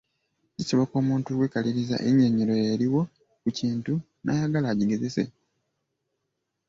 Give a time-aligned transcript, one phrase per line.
[0.55, 3.01] Kisoboka omuntu okwekaliriza ennyinnyonnyolero eriwo
[3.41, 3.93] ku kintu
[4.23, 5.23] n’ayagala agigezese.